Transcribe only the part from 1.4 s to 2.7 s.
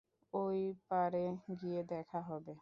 গিয়ে দেখা হবে।